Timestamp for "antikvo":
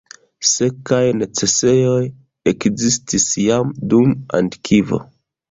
4.41-5.03